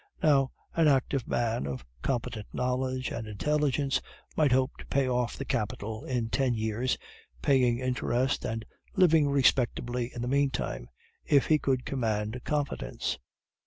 [0.23, 4.01] Now an active man, of competent knowledge and intelligence,
[4.35, 6.97] might hope to pay off the capital in ten years,
[7.43, 10.89] paying interest and living respectably in the meantime
[11.23, 13.19] if he could command confidence.